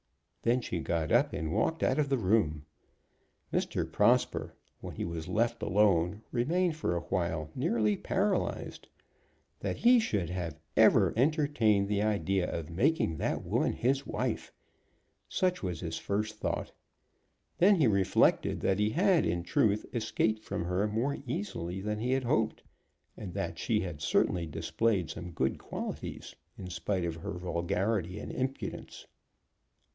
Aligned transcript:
Then 0.41 0.61
she 0.61 0.79
got 0.79 1.11
up 1.11 1.31
and 1.33 1.53
walked 1.53 1.83
out 1.83 1.99
of 1.99 2.09
the 2.09 2.17
room. 2.17 2.65
Mr. 3.53 3.89
Prosper, 3.89 4.55
when 4.79 4.95
he 4.95 5.05
was 5.05 5.27
left 5.27 5.61
alone, 5.61 6.23
remained 6.31 6.75
for 6.75 6.95
a 6.97 7.01
while 7.01 7.51
nearly 7.53 7.95
paralyzed. 7.95 8.87
That 9.59 9.77
he 9.77 9.99
should 9.99 10.31
have 10.31 10.57
ever 10.75 11.13
entertained 11.15 11.87
the 11.87 12.01
idea 12.01 12.49
of 12.49 12.71
making 12.71 13.17
that 13.17 13.43
woman 13.43 13.73
his 13.73 14.07
wife! 14.07 14.51
Such 15.29 15.61
was 15.61 15.81
his 15.81 15.99
first 15.99 16.37
thought. 16.39 16.71
Then 17.59 17.75
he 17.75 17.85
reflected 17.85 18.61
that 18.61 18.79
he 18.79 18.89
had, 18.89 19.23
in 19.27 19.43
truth, 19.43 19.85
escaped 19.93 20.43
from 20.43 20.63
her 20.65 20.87
more 20.87 21.19
easily 21.27 21.79
than 21.81 21.99
he 21.99 22.13
had 22.13 22.23
hoped, 22.23 22.63
and 23.15 23.35
that 23.35 23.59
she 23.59 23.81
had 23.81 24.01
certainly 24.01 24.47
displayed 24.47 25.11
some 25.11 25.29
good 25.29 25.59
qualities 25.59 26.33
in 26.57 26.71
spite 26.71 27.05
of 27.05 27.17
her 27.17 27.33
vulgarity 27.33 28.17
and 28.17 28.31
impudence. 28.31 29.05